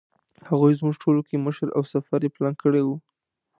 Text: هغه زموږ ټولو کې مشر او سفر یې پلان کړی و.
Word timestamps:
هغه 0.47 0.65
زموږ 0.79 0.95
ټولو 1.03 1.21
کې 1.27 1.43
مشر 1.45 1.67
او 1.75 1.81
سفر 1.93 2.19
یې 2.25 2.33
پلان 2.35 2.53
کړی 2.61 2.81
و. 2.83 2.89